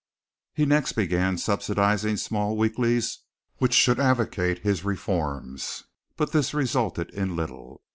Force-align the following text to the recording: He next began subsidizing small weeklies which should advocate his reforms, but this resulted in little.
He 0.55 0.65
next 0.65 0.93
began 0.93 1.37
subsidizing 1.37 2.17
small 2.17 2.57
weeklies 2.57 3.19
which 3.57 3.75
should 3.75 3.99
advocate 3.99 4.63
his 4.63 4.83
reforms, 4.83 5.83
but 6.17 6.31
this 6.31 6.55
resulted 6.55 7.11
in 7.11 7.35
little. 7.35 7.83